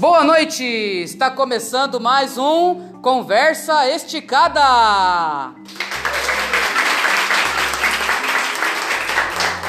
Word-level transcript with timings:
Boa 0.00 0.24
noite! 0.24 0.64
Está 0.64 1.30
começando 1.30 2.00
mais 2.00 2.38
um 2.38 2.90
Conversa 3.02 3.86
Esticada. 3.86 5.52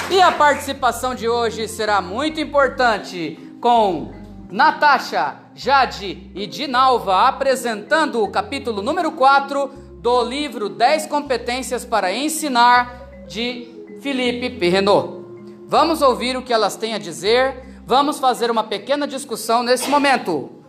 E 0.10 0.22
a 0.22 0.32
participação 0.32 1.14
de 1.14 1.28
hoje 1.28 1.68
será 1.68 2.00
muito 2.00 2.40
importante 2.40 3.38
com 3.60 4.14
Natasha, 4.50 5.36
Jade 5.54 6.32
e 6.34 6.48
Dinalva 6.48 7.28
apresentando 7.28 8.24
o 8.24 8.32
capítulo 8.32 8.82
número 8.82 9.12
4 9.12 9.68
do 10.02 10.24
livro 10.24 10.70
10 10.70 11.08
competências 11.08 11.84
para 11.84 12.14
ensinar 12.14 13.26
de 13.28 13.68
Felipe 14.02 14.50
Perrenot. 14.52 15.26
Vamos 15.68 16.02
ouvir 16.02 16.38
o 16.38 16.42
que 16.42 16.54
elas 16.54 16.78
têm 16.78 16.94
a 16.94 16.98
dizer 16.98 17.71
Vamos 17.86 18.20
fazer 18.20 18.50
uma 18.50 18.64
pequena 18.64 19.08
discussão 19.08 19.64
nesse 19.64 19.90
momento. 19.90 20.64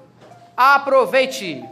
Aproveite! 0.57 1.63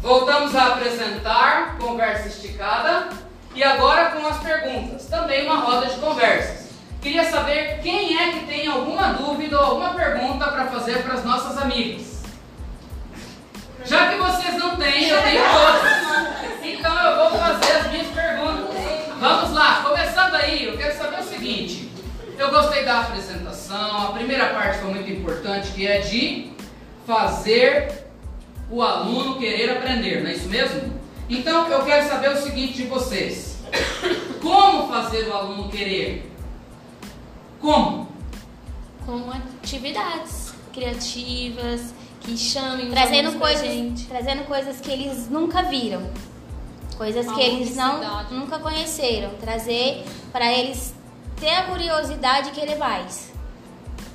Voltamos 0.00 0.54
a 0.54 0.68
apresentar 0.68 1.78
conversa 1.78 2.28
esticada 2.28 3.08
e 3.54 3.62
agora 3.62 4.10
com 4.10 4.26
as 4.26 4.38
perguntas. 4.38 5.06
Também 5.06 5.46
uma 5.46 5.56
roda 5.56 5.86
de 5.86 5.98
conversas. 5.98 6.70
Queria 7.02 7.30
saber 7.30 7.80
quem 7.82 8.16
é 8.18 8.32
que 8.32 8.46
tem 8.46 8.66
alguma 8.66 9.12
dúvida 9.12 9.58
ou 9.58 9.64
alguma 9.64 9.94
pergunta 9.94 10.46
para 10.48 10.66
fazer 10.66 11.02
para 11.02 11.14
as 11.14 11.24
nossas 11.24 11.58
amigas. 11.58 12.15
Já 13.86 14.08
que 14.08 14.16
vocês 14.16 14.54
não 14.58 14.76
têm, 14.76 15.08
eu 15.08 15.22
tenho 15.22 15.42
todas. 15.52 16.62
Então 16.62 17.02
eu 17.02 17.30
vou 17.30 17.38
fazer 17.38 17.72
as 17.72 17.90
minhas 17.90 18.08
perguntas. 18.08 18.76
Vamos 19.20 19.52
lá, 19.52 19.82
começando 19.82 20.34
aí, 20.34 20.64
eu 20.64 20.76
quero 20.76 20.96
saber 20.98 21.20
o 21.20 21.24
seguinte. 21.24 21.90
Eu 22.36 22.50
gostei 22.50 22.84
da 22.84 23.00
apresentação, 23.00 24.08
a 24.08 24.12
primeira 24.12 24.50
parte 24.50 24.78
foi 24.80 24.90
muito 24.90 25.10
importante, 25.10 25.72
que 25.72 25.86
é 25.86 26.00
de 26.00 26.50
fazer 27.06 28.06
o 28.70 28.82
aluno 28.82 29.38
querer 29.38 29.70
aprender, 29.70 30.22
não 30.22 30.30
é 30.30 30.34
isso 30.34 30.48
mesmo? 30.48 31.00
Então 31.30 31.68
eu 31.70 31.84
quero 31.84 32.06
saber 32.08 32.30
o 32.30 32.36
seguinte 32.36 32.74
de 32.74 32.84
vocês. 32.84 33.56
Como 34.42 34.88
fazer 34.88 35.28
o 35.28 35.32
aluno 35.32 35.70
querer? 35.70 36.30
Como? 37.60 38.08
Com 39.06 39.30
atividades 39.62 40.52
criativas, 40.72 41.94
que 42.26 42.36
chamem 42.36 42.90
trazendo 42.90 43.38
coisas, 43.38 43.62
gente. 43.62 44.06
trazendo 44.06 44.42
coisas 44.44 44.80
que 44.80 44.90
eles 44.90 45.30
nunca 45.30 45.62
viram, 45.62 46.10
coisas 46.98 47.24
que 47.30 47.40
eles 47.40 47.76
não 47.76 48.00
nunca 48.32 48.58
conheceram, 48.58 49.30
trazer 49.40 50.04
para 50.32 50.52
eles 50.52 50.92
ter 51.38 51.54
a 51.54 51.62
curiosidade 51.64 52.50
que 52.50 52.60
ele 52.60 52.74
vai. 52.74 53.06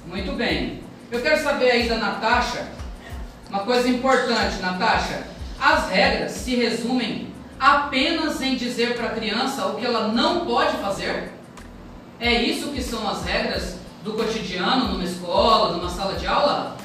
Muito 0.06 0.34
bem. 0.34 0.84
Eu 1.09 1.22
quero 1.22 1.42
saber 1.42 1.72
aí 1.72 1.88
da 1.88 1.98
Natasha 1.98 2.67
uma 3.50 3.59
coisa 3.59 3.88
importante, 3.88 4.62
Natasha. 4.62 5.28
As 5.59 5.89
regras 5.89 6.32
se 6.32 6.56
resumem 6.56 7.28
apenas 7.59 8.42
em 8.42 8.56
dizer 8.56 8.95
para 8.98 9.08
a 9.08 9.12
criança 9.12 9.67
o 9.67 9.76
que 9.76 9.86
ela 9.86 10.09
não 10.09 10.45
pode 10.45 10.76
fazer? 10.78 11.32
É 12.20 12.42
isso 12.42 12.72
que 12.72 12.82
são 12.82 13.08
as 13.08 13.23
regras 13.23 13.78
do 14.04 14.14
cotidiano 14.14 14.89
numa 14.89 15.04
escola, 15.04 15.76
numa 15.76 15.89
sala 15.89 16.16
de 16.16 16.28
aula? 16.28 16.78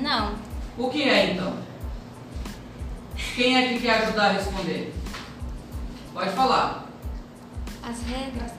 Não. 0.00 0.34
O 0.78 0.90
que 0.90 1.02
é 1.02 1.32
então? 1.32 1.54
Quem 3.34 3.56
é 3.56 3.68
que 3.68 3.80
quer 3.80 4.02
ajudar 4.02 4.26
a 4.26 4.32
responder? 4.32 4.94
Pode 6.12 6.30
falar. 6.30 6.86
As 7.82 8.02
regras. 8.02 8.52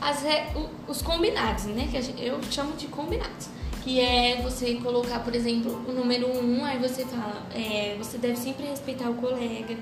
As 0.00 0.22
re... 0.22 0.46
Os 0.86 1.02
combinados, 1.02 1.64
né? 1.64 1.88
Que 1.90 2.24
eu 2.24 2.40
chamo 2.50 2.76
de 2.76 2.86
combinados. 2.86 3.48
Que 3.82 3.98
é 4.00 4.40
você 4.42 4.74
colocar, 4.74 5.20
por 5.20 5.34
exemplo, 5.34 5.82
o 5.88 5.92
número 5.92 6.28
um, 6.28 6.64
aí 6.64 6.78
você 6.78 7.04
fala, 7.06 7.46
é, 7.54 7.96
você 7.98 8.18
deve 8.18 8.36
sempre 8.36 8.66
respeitar 8.66 9.08
o 9.08 9.14
colega, 9.14 9.74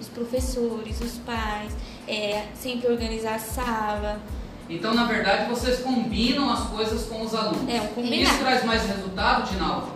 os 0.00 0.08
professores, 0.08 1.00
os 1.00 1.18
pais, 1.18 1.72
é, 2.06 2.46
sempre 2.54 2.88
organizar 2.88 3.34
a 3.34 3.38
sala. 3.40 4.20
Então, 4.70 4.94
na 4.94 5.04
verdade, 5.04 5.48
vocês 5.48 5.80
combinam 5.80 6.52
as 6.52 6.68
coisas 6.68 7.06
com 7.06 7.22
os 7.22 7.34
alunos. 7.34 7.68
É, 7.68 7.80
um 7.80 7.86
combinado. 7.88 8.22
Isso 8.22 8.38
traz 8.38 8.64
mais 8.64 8.86
resultado, 8.86 9.50
Dinalva? 9.50 9.88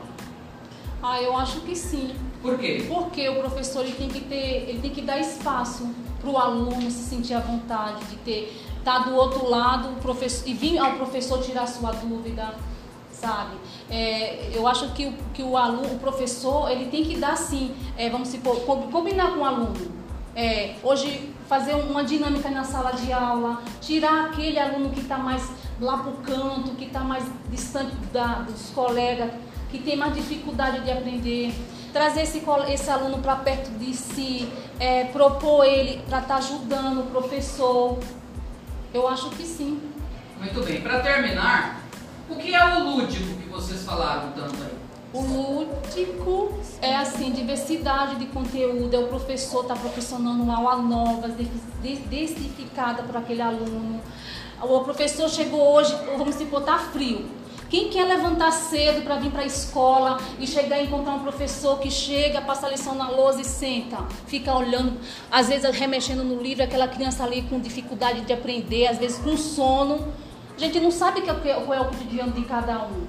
Ah, 1.03 1.21
eu 1.21 1.37
acho 1.37 1.61
que 1.61 1.75
sim. 1.75 2.15
Por 2.43 2.59
quê? 2.59 2.85
Porque 2.89 3.29
o 3.29 3.37
professor 3.37 3.85
ele 3.85 3.95
tem 3.95 4.09
que 4.09 4.21
ter, 4.21 4.69
ele 4.69 4.81
tem 4.81 4.91
que 4.91 5.03
dar 5.03 5.19
espaço 5.19 5.89
para 6.21 6.31
o 6.31 6.39
aluno 6.39 6.91
se 6.91 7.05
sentir 7.09 7.35
à 7.35 7.41
vontade 7.41 8.05
de 8.07 8.17
ter, 8.17 8.65
estar 8.79 9.05
tá 9.05 9.11
do 9.11 9.15
outro 9.15 9.49
lado, 9.49 9.91
o 9.91 9.95
professor 9.97 10.47
e 10.47 10.55
vir 10.55 10.79
ao 10.79 10.93
professor 10.93 11.43
tirar 11.43 11.67
sua 11.67 11.93
dúvida, 11.93 12.55
sabe? 13.11 13.57
É, 13.91 14.51
eu 14.55 14.67
acho 14.67 14.93
que, 14.93 15.07
o, 15.07 15.15
que 15.33 15.43
o 15.43 15.57
aluno, 15.57 15.95
o 15.95 15.99
professor, 15.99 16.71
ele 16.71 16.87
tem 16.87 17.05
que 17.05 17.17
dar 17.17 17.37
sim, 17.37 17.75
é, 17.97 18.11
vamos 18.11 18.29
supor, 18.29 18.61
combinar 18.91 19.33
com 19.33 19.41
o 19.41 19.45
aluno. 19.45 20.01
É, 20.37 20.77
hoje 20.83 21.31
fazer 21.49 21.75
uma 21.75 22.05
dinâmica 22.05 22.49
na 22.51 22.63
sala 22.63 22.93
de 22.93 23.13
aula, 23.13 23.63
tirar 23.81 24.27
aquele 24.27 24.59
aluno 24.59 24.91
que 24.91 25.01
está 25.01 25.19
mais 25.19 25.51
lá 25.81 25.99
para 25.99 26.11
o 26.11 26.17
canto, 26.19 26.77
que 26.77 26.85
está 26.85 27.01
mais 27.01 27.25
distante 27.51 27.97
da, 28.13 28.41
dos 28.43 28.71
colegas 28.71 29.31
que 29.71 29.79
tem 29.79 29.97
mais 29.97 30.15
dificuldade 30.15 30.81
de 30.81 30.91
aprender, 30.91 31.55
trazer 31.93 32.23
esse, 32.23 32.43
esse 32.69 32.91
aluno 32.91 33.19
para 33.19 33.37
perto 33.37 33.71
de 33.79 33.95
si, 33.95 34.49
é, 34.79 35.05
propor 35.05 35.65
ele 35.65 36.03
para 36.09 36.19
estar 36.19 36.35
tá 36.35 36.37
ajudando 36.37 37.01
o 37.01 37.07
professor. 37.07 37.99
Eu 38.93 39.07
acho 39.09 39.31
que 39.31 39.45
sim. 39.45 39.81
Muito 40.39 40.63
bem. 40.65 40.81
Para 40.81 41.01
terminar, 41.01 41.83
o 42.29 42.37
que 42.37 42.55
é 42.55 42.77
o 42.77 42.85
lúdico 42.85 43.37
que 43.41 43.49
vocês 43.49 43.85
falaram 43.85 44.33
tanto 44.33 44.55
aí? 44.63 44.81
O 45.13 45.23
lúdico 45.23 46.55
é 46.81 46.95
assim, 46.97 47.33
diversidade 47.33 48.15
de 48.15 48.27
conteúdo, 48.27 48.95
é 48.95 48.99
o 48.99 49.09
professor 49.09 49.63
estar 49.63 49.75
tá 49.75 49.81
proporcionando 49.81 50.41
uma 50.43 50.57
aula 50.57 50.77
nova, 50.77 51.29
desificada 52.09 53.03
para 53.03 53.19
aquele 53.19 53.43
aluno. 53.43 54.01
O 54.63 54.81
professor 54.81 55.29
chegou 55.29 55.75
hoje, 55.75 55.93
vamos 56.17 56.37
supor, 56.37 56.61
está 56.61 56.79
frio. 56.79 57.40
Quem 57.71 57.89
quer 57.89 58.05
levantar 58.05 58.51
cedo 58.51 59.05
para 59.05 59.15
vir 59.15 59.31
para 59.31 59.43
a 59.43 59.47
escola 59.47 60.19
e 60.41 60.47
chegar 60.47 60.81
e 60.81 60.87
encontrar 60.87 61.13
um 61.13 61.21
professor 61.21 61.79
que 61.79 61.89
chega, 61.89 62.41
passa 62.41 62.67
a 62.67 62.71
lição 62.71 62.97
na 62.97 63.09
lousa 63.09 63.41
e 63.41 63.45
senta, 63.45 63.99
fica 64.27 64.53
olhando, 64.53 64.99
às 65.31 65.47
vezes 65.47 65.71
remexendo 65.79 66.25
no 66.25 66.43
livro, 66.43 66.65
aquela 66.65 66.89
criança 66.89 67.23
ali 67.23 67.43
com 67.43 67.61
dificuldade 67.61 68.23
de 68.23 68.33
aprender, 68.33 68.89
às 68.89 68.99
vezes 68.99 69.19
com 69.19 69.37
sono. 69.37 70.13
A 70.57 70.59
gente 70.59 70.81
não 70.81 70.91
sabe 70.91 71.23
qual 71.23 71.39
é 71.73 71.81
o 71.81 71.85
cotidiano 71.85 72.33
de 72.33 72.43
cada 72.43 72.87
um 72.87 73.07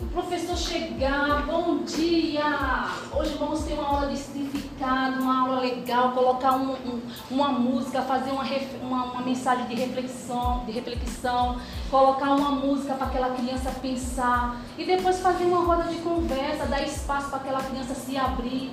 o 0.00 0.06
professor 0.06 0.56
chegar, 0.56 1.44
bom 1.46 1.82
dia, 1.84 2.86
hoje 3.12 3.36
vamos 3.38 3.60
ter 3.64 3.74
uma 3.74 3.86
aula 3.86 4.06
de 4.06 4.16
significado, 4.16 4.69
uma 4.86 5.42
aula 5.42 5.60
legal, 5.60 6.12
colocar 6.12 6.52
um, 6.52 6.72
um, 6.72 7.00
uma 7.30 7.48
música, 7.48 8.02
fazer 8.02 8.30
uma, 8.30 8.44
uma, 8.82 9.04
uma, 9.04 9.22
mensagem 9.22 9.66
de 9.66 9.74
reflexão, 9.74 10.64
de 10.64 10.72
reflexão, 10.72 11.60
colocar 11.90 12.30
uma 12.30 12.50
música 12.52 12.94
para 12.94 13.06
aquela 13.06 13.30
criança 13.34 13.70
pensar 13.82 14.60
e 14.78 14.84
depois 14.84 15.20
fazer 15.20 15.44
uma 15.44 15.64
roda 15.64 15.84
de 15.84 15.96
conversa, 15.96 16.66
dar 16.66 16.82
espaço 16.82 17.28
para 17.28 17.38
aquela 17.38 17.62
criança 17.62 17.94
se 17.94 18.16
abrir. 18.16 18.72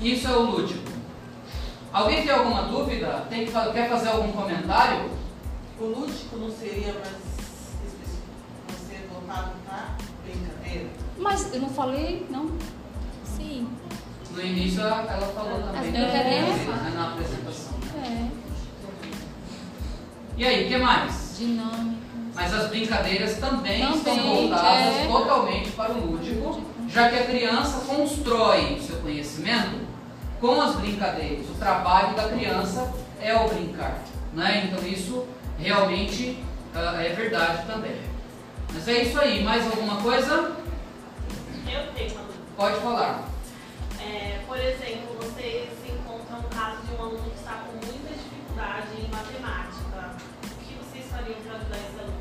Isso 0.00 0.26
é 0.26 0.36
o 0.36 0.42
lúdico. 0.42 0.90
Alguém 1.92 2.22
tem 2.22 2.30
alguma 2.30 2.62
dúvida? 2.62 3.26
Tem, 3.30 3.46
quer 3.46 3.88
fazer 3.88 4.08
algum 4.08 4.32
comentário? 4.32 5.10
O 5.80 5.84
lúdico 5.84 6.36
não 6.36 6.50
seria 6.50 6.92
mais 6.94 7.16
específico, 7.16 8.26
você 8.68 8.96
ser 8.96 9.08
voltado 9.12 9.52
para 9.64 9.96
brincadeira? 10.24 10.90
Mas 11.18 11.54
eu 11.54 11.60
não 11.60 11.68
falei, 11.68 12.26
não? 12.28 12.50
Sim. 13.24 13.68
No 14.36 14.42
início 14.42 14.82
ela, 14.82 15.06
ela 15.10 15.26
falou 15.28 15.62
também. 15.62 15.92
Né, 15.92 16.92
na 16.94 17.08
apresentação. 17.08 17.74
É. 18.04 18.28
E 20.36 20.46
aí, 20.46 20.66
o 20.66 20.68
que 20.68 20.76
mais? 20.76 21.36
Dinâmica. 21.38 21.96
Mas 22.34 22.52
as 22.52 22.68
brincadeiras 22.68 23.38
também, 23.38 23.80
também 23.80 24.02
são 24.02 24.36
voltadas 24.36 24.94
é. 24.94 25.06
totalmente 25.10 25.70
para 25.70 25.92
o 25.92 26.06
lúdico, 26.06 26.60
já 26.86 27.08
que 27.08 27.16
a 27.16 27.24
criança 27.24 27.86
constrói 27.86 28.74
o 28.74 28.82
seu 28.82 28.96
conhecimento 28.96 29.80
com 30.38 30.60
as 30.60 30.74
brincadeiras. 30.76 31.48
O 31.48 31.54
trabalho 31.54 32.14
da 32.14 32.28
criança 32.28 32.92
é 33.22 33.34
o 33.34 33.48
brincar. 33.48 34.00
Né? 34.34 34.66
Então 34.66 34.86
isso 34.86 35.26
realmente 35.58 36.44
uh, 36.74 37.00
é 37.00 37.08
verdade 37.08 37.66
também. 37.66 37.96
Mas 38.70 38.86
é 38.86 39.02
isso 39.02 39.18
aí. 39.18 39.42
Mais 39.42 39.64
alguma 39.64 39.96
coisa? 40.02 40.52
Eu 41.66 41.92
tenho. 41.94 42.12
Pode 42.54 42.76
falar. 42.80 43.35
É, 44.06 44.40
por 44.46 44.56
exemplo, 44.58 45.16
você 45.20 45.68
se 45.82 45.90
encontra 45.90 46.36
um 46.36 46.48
caso 46.48 46.82
de 46.82 46.94
um 46.94 47.02
aluno 47.02 47.30
que 47.30 47.36
está 47.36 47.64
com 47.66 47.72
muita 47.72 48.14
dificuldade 48.14 48.88
em 48.98 49.08
matemática. 49.08 50.16
O 50.44 50.64
que 50.64 50.74
vocês 50.74 51.06
fariam 51.10 51.40
para 51.42 51.56
ajudar 51.56 51.76
esse 51.76 51.98
aluno? 51.98 52.16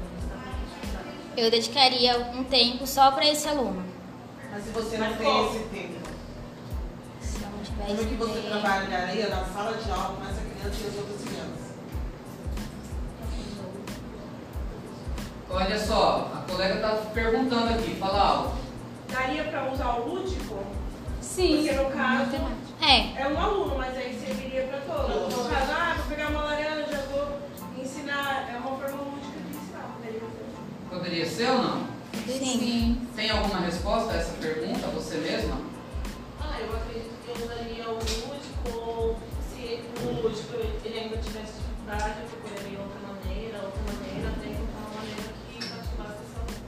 Eu 1.37 1.51
dedicaria 1.51 2.17
um 2.31 2.43
tempo 2.43 2.87
só 2.87 3.11
para 3.11 3.27
esse 3.27 3.47
aluno. 3.47 3.83
Mas 4.51 4.63
se 4.63 4.69
você 4.71 4.97
não 4.97 5.07
Mas 5.09 5.17
tem 5.17 5.25
como? 5.27 5.49
esse 5.49 5.63
tempo? 5.65 5.95
Vai 7.77 7.87
Como 7.87 8.01
é 8.01 8.05
que 8.05 8.15
você 8.15 8.41
trabalharia 8.41 9.27
na 9.27 9.45
sala 9.45 9.77
de 9.77 9.91
aula 9.91 10.15
com 10.15 10.23
essa 10.23 10.41
criança 10.41 10.81
e 10.81 10.87
as 10.87 10.95
outras 10.95 11.21
crianças? 11.21 11.65
Olha 15.49 15.79
só, 15.79 16.31
a 16.33 16.51
colega 16.51 16.75
está 16.75 16.89
perguntando 17.13 17.73
aqui, 17.73 17.95
fala 17.95 18.21
algo. 18.21 18.57
Daria 19.11 19.43
para 19.43 19.71
usar 19.71 19.95
o 19.97 20.07
lúdico? 20.07 20.63
Sim. 21.35 21.57
Porque 21.57 21.71
no 21.73 21.89
caso 21.91 22.31
É, 22.81 23.21
é 23.21 23.27
um 23.27 23.37
aluno, 23.37 23.77
mas 23.77 23.97
aí 23.97 24.17
serviria 24.17 24.63
para 24.67 24.79
todos. 24.79 25.35
No 25.35 25.49
caso, 25.49 25.71
ah, 25.73 25.95
vou 25.97 26.05
pegar 26.05 26.29
uma 26.29 26.43
laranja, 26.43 27.05
vou 27.11 27.39
ensinar. 27.77 28.49
É 28.53 28.57
uma 28.57 28.77
forma 28.77 29.01
lúdica 29.01 29.39
de 29.43 29.57
ensinar. 29.57 29.95
poderia 29.99 30.21
ser. 30.21 30.89
Poderia 30.89 31.25
ser 31.25 31.49
ou 31.49 31.57
não? 31.61 31.87
sim. 32.25 33.01
Tem 33.17 33.29
alguma 33.31 33.59
resposta 33.59 34.13
a 34.13 34.17
essa 34.17 34.31
pergunta, 34.37 34.87
você 34.87 35.17
mesma? 35.17 35.59
Ah, 36.39 36.57
eu 36.61 36.73
acredito 36.73 37.11
que 37.25 37.29
eu 37.29 37.45
usaria 37.45 37.89
o 37.89 37.95
lúdico, 37.95 38.87
ou 38.87 39.17
se 39.51 39.81
o 40.05 40.21
lúdico 40.21 40.53
ele 40.85 40.99
ainda 40.99 41.17
tivesse 41.17 41.53
dificuldade, 41.59 42.15
eu 42.21 42.27
procuraria 42.29 42.79
outra 42.79 42.99
maneira, 43.09 43.57
outra 43.57 43.81
maneira, 43.91 44.29
até 44.29 44.47
encontrar 44.47 44.79
uma 44.79 45.01
maneira 45.01 45.33
que 45.51 45.59
cativasse 45.59 46.19
essa. 46.23 46.61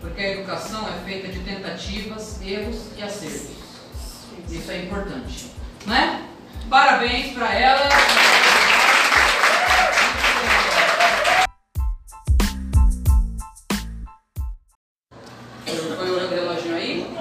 Porque 0.00 0.20
a 0.20 0.30
educação 0.30 0.88
é 0.88 1.04
feita 1.04 1.26
de 1.26 1.40
tentativas, 1.40 2.40
erros 2.40 2.86
e 2.96 3.02
acertos. 3.02 3.61
Isso 4.52 4.70
é 4.70 4.82
importante. 4.82 5.46
Não 5.86 5.96
é? 5.96 6.20
Parabéns 6.68 7.32
para 7.32 7.54
ela. 7.54 7.88
Foi 15.96 16.10
o 16.10 16.28
reloginho 16.28 16.76
aí? 16.76 17.16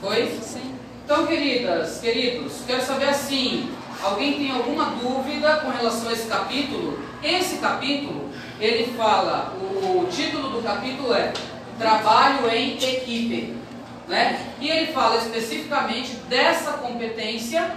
Foi? 0.00 0.38
Sim. 0.40 0.76
Então, 1.04 1.26
queridas, 1.26 1.98
queridos, 2.00 2.62
quero 2.64 2.82
saber 2.82 3.08
assim, 3.08 3.74
alguém 4.00 4.34
tem 4.34 4.52
alguma 4.52 4.84
dúvida 4.90 5.56
com 5.56 5.70
relação 5.70 6.08
a 6.08 6.12
esse 6.12 6.28
capítulo? 6.28 7.00
Esse 7.20 7.56
capítulo, 7.56 8.30
ele 8.60 8.92
fala, 8.96 9.54
o, 9.60 10.02
o 10.02 10.08
título 10.08 10.50
do 10.50 10.62
capítulo 10.62 11.12
é 11.14 11.32
Trabalho 11.78 12.48
em 12.48 12.76
Equipe, 12.76 13.63
né? 14.08 14.54
E 14.60 14.68
ele 14.68 14.92
fala 14.92 15.16
especificamente 15.16 16.16
dessa 16.28 16.72
competência 16.72 17.70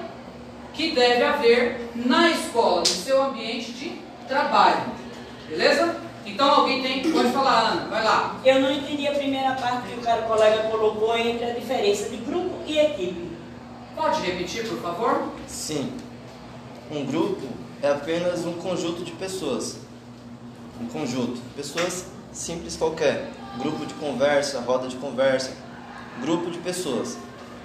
que 0.74 0.92
deve 0.92 1.24
haver 1.24 1.90
na 1.96 2.30
escola, 2.30 2.82
no 2.82 2.86
seu 2.86 3.24
ambiente 3.24 3.72
de 3.72 4.02
trabalho, 4.28 4.84
beleza? 5.50 5.96
Então, 6.26 6.50
alguém 6.50 6.84
tem, 6.84 7.12
pode 7.12 7.30
falar, 7.30 7.72
Ana, 7.72 7.88
vai 7.88 8.04
lá. 8.04 8.40
Eu 8.44 8.60
não 8.60 8.72
entendi 8.72 9.08
a 9.08 9.14
primeira 9.14 9.54
parte 9.56 9.88
que 9.88 9.98
o 9.98 10.02
cara 10.02 10.24
colega 10.24 10.70
colocou 10.70 11.18
entre 11.18 11.46
a 11.46 11.54
diferença 11.54 12.10
de 12.10 12.18
grupo 12.18 12.54
e 12.66 12.78
equipe. 12.78 13.32
Pode 13.96 14.22
repetir, 14.22 14.68
por 14.68 14.80
favor? 14.82 15.32
Sim. 15.48 15.94
Um 16.92 17.06
grupo 17.06 17.48
é 17.82 17.90
apenas 17.90 18.46
um 18.46 18.54
conjunto 18.54 19.04
de 19.04 19.14
pessoas. 19.14 19.80
Um 20.80 20.88
conjunto. 20.88 21.42
Pessoas 21.56 22.08
simples 22.32 22.76
qualquer. 22.76 23.30
Grupo 23.58 23.86
de 23.86 23.94
conversa, 23.96 24.60
roda 24.60 24.88
de 24.88 24.98
conversa. 24.98 25.54
Grupo 26.22 26.50
de 26.52 26.58
pessoas. 26.60 27.18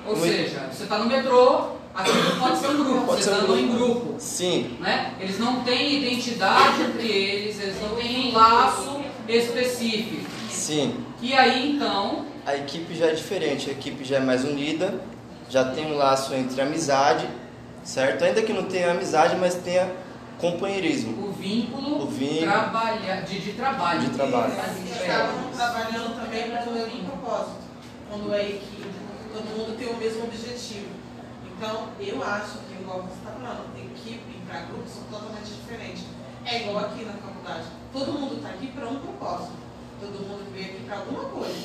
Ou 0.06 0.16
Muito. 0.16 0.32
seja, 0.32 0.69
você 0.72 0.82
está 0.84 0.99
no 0.99 1.06
metrô, 1.06 1.69
aquilo 1.94 2.38
pode 2.40 2.58
ser 2.58 2.66
um 2.69 2.84
grupo, 2.84 3.06
Pode 3.06 3.22
você 3.22 3.31
ser 3.31 3.37
um 3.37 3.40
está 3.43 3.52
em 3.54 3.69
grupo. 3.76 3.94
grupo. 4.00 4.14
Sim. 4.19 4.76
Né? 4.81 5.14
Eles 5.20 5.38
não 5.38 5.62
têm 5.62 6.02
identidade 6.02 6.82
entre 6.82 7.06
eles, 7.08 7.60
eles 7.60 7.76
não 7.81 7.90
têm 7.96 8.31
um 8.31 8.34
laço 8.37 9.00
específico. 9.28 10.26
Sim. 10.50 10.96
E 11.20 11.32
aí 11.34 11.76
então, 11.76 12.26
A 12.44 12.56
equipe 12.56 12.93
já 12.96 13.06
é 13.06 13.14
diferente. 13.14 13.70
A 13.70 13.72
equipe 13.72 14.02
já 14.04 14.16
é 14.16 14.20
mais 14.20 14.43
unida. 14.44 15.00
Já 15.48 15.64
tem 15.66 15.87
um 15.93 15.96
laço 15.96 16.34
entre 16.34 16.60
amizade, 16.60 17.28
certo? 17.84 18.25
Ainda 18.25 18.43
que 18.43 18.52
não 18.52 18.64
tenha 18.64 18.90
amizade, 18.90 19.37
mas 19.37 19.55
tenha 19.55 19.88
companheirismo. 20.38 21.28
o 21.28 21.32
vínculo, 21.32 22.02
O 22.02 22.06
vínculo. 22.06 22.40
trabalha- 22.50 23.22
de, 23.22 23.38
de 23.38 23.52
trabalho. 23.52 24.00
De 24.00 24.10
trabalho. 24.10 24.52
Eles 24.52 25.00
estavam 25.00 25.50
trabalhando 25.55 26.16
também 26.20 26.50
para 26.50 26.69
o 26.69 26.72
mesmo 26.72 27.05
propósito. 27.05 27.56
Quando 28.12 28.35
é 28.35 28.43
equipe, 28.47 28.91
todo 29.32 29.56
mundo 29.56 29.75
tem 29.79 29.88
o 29.88 29.97
mesmo 29.97 30.25
objetivo. 30.25 30.91
Então, 31.47 31.88
eu 31.99 32.23
acho 32.23 32.59
que, 32.59 32.75
igual 32.75 33.05
você 33.05 33.14
está 33.14 33.31
falando, 33.31 33.73
equipe 33.75 34.38
para 34.47 34.61
grupos 34.67 34.93
são 34.93 35.05
totalmente 35.05 35.49
diferentes. 35.49 36.05
É 36.44 36.61
igual 36.61 36.85
aqui 36.85 37.06
na 37.06 37.14
faculdade. 37.14 37.69
Todo 37.91 38.12
mundo 38.12 38.37
está 38.37 38.50
aqui 38.50 38.67
para 38.67 38.87
um 38.87 38.97
propósito. 38.97 39.53
Todo 39.99 40.29
mundo 40.29 40.53
veio 40.53 40.67
aqui 40.67 40.85
para 40.85 40.99
alguma 40.99 41.25
coisa. 41.25 41.56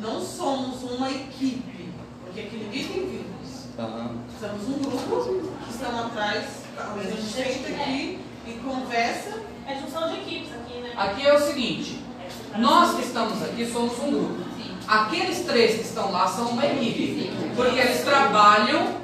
Não 0.00 0.24
somos 0.24 0.84
uma 0.84 1.10
equipe, 1.10 1.92
porque 2.22 2.40
aqui 2.42 2.56
ninguém 2.58 2.86
tem 2.86 3.08
vínculos. 3.08 3.66
Aham. 3.76 4.18
Somos 4.38 4.68
um 4.68 4.82
grupo 4.82 5.48
que 5.64 5.70
estão 5.72 5.98
atrás, 5.98 6.62
a 6.78 7.02
gente 7.02 7.22
senta 7.22 7.68
aqui 7.70 8.20
e 8.46 8.52
conversa. 8.64 9.42
É 9.66 9.80
junção 9.80 10.08
de 10.10 10.20
equipes 10.20 10.52
aqui, 10.52 10.78
né? 10.78 10.92
Aqui 10.96 11.26
é 11.26 11.34
o 11.34 11.40
seguinte, 11.40 12.04
nós 12.56 12.94
que 12.94 13.02
estamos 13.02 13.42
aqui 13.42 13.66
somos 13.66 13.98
um 13.98 14.10
grupo. 14.12 14.51
Aqueles 14.86 15.40
três 15.44 15.76
que 15.76 15.82
estão 15.82 16.10
lá 16.10 16.26
são 16.26 16.48
uma 16.48 16.66
equipe, 16.66 17.30
porque 17.54 17.78
eles 17.78 18.02
trabalham 18.02 19.00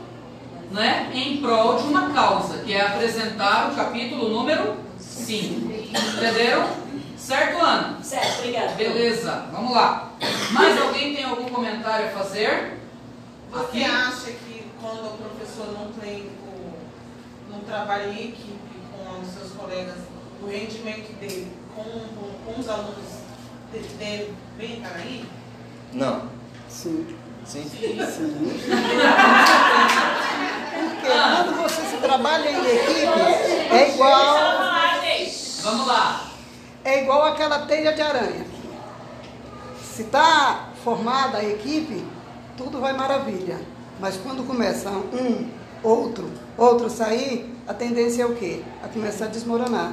né, 0.71 1.11
em 1.15 1.39
prol 1.39 1.77
de 1.77 1.85
uma 1.85 2.11
causa, 2.11 2.59
que 2.59 2.73
é 2.73 2.81
apresentar 2.87 3.71
o 3.71 3.77
capítulo 3.77 4.29
número 4.29 4.77
5. 4.99 5.73
Entenderam? 5.73 6.69
Certo, 7.17 7.59
Ana? 7.63 7.99
Certo, 8.03 8.39
obrigada. 8.39 8.73
Beleza, 8.73 9.47
vamos 9.53 9.73
lá. 9.73 10.13
Mais 10.51 10.81
alguém 10.81 11.15
tem 11.15 11.25
algum 11.25 11.49
comentário 11.49 12.07
a 12.07 12.11
fazer? 12.11 12.79
Você 13.51 13.83
Aqui? 13.83 13.85
acha 13.85 14.31
que 14.33 14.67
quando 14.81 15.07
o 15.07 15.19
professor 15.19 15.73
não 15.73 15.93
tem 15.93 16.31
o, 16.47 17.53
não 17.53 17.61
trabalha 17.61 18.09
em 18.09 18.29
equipe 18.29 18.59
com 18.93 19.21
os 19.21 19.29
seus 19.29 19.53
colegas, 19.53 19.97
o 20.43 20.47
rendimento 20.47 21.19
dele 21.19 21.51
com, 21.75 21.83
com, 21.83 22.53
com 22.55 22.61
os 22.61 22.69
alunos 22.69 23.05
dele, 23.73 23.89
dele 23.99 24.35
vem 24.57 24.81
cair? 24.81 25.27
Não. 25.93 26.23
Sim. 26.69 27.06
Sim? 27.44 27.62
Porque 30.85 31.08
quando 31.08 31.62
você 31.62 31.82
se 31.82 31.96
trabalha 31.96 32.50
em 32.50 32.56
equipe, 32.56 33.75
é 33.75 33.94
igual. 33.94 34.37
Vamos 35.62 35.87
lá. 35.87 36.31
é 36.85 37.02
igual 37.02 37.25
aquela 37.25 37.61
teia 37.61 37.93
de 37.93 38.00
aranha. 38.02 38.46
Se 39.82 40.02
está 40.02 40.69
formada 40.85 41.38
a 41.38 41.44
equipe, 41.44 42.05
tudo 42.57 42.80
vai 42.80 42.92
maravilha. 42.92 43.59
Mas 43.99 44.16
quando 44.16 44.47
começa 44.47 44.90
um, 44.90 45.49
outro, 45.83 46.30
outro 46.57 46.88
sair, 46.88 47.52
a 47.66 47.75
tendência 47.75 48.23
é 48.23 48.26
o 48.26 48.35
quê? 48.35 48.62
A 48.83 48.88
começar 48.88 49.25
a 49.25 49.28
desmoronar. 49.28 49.92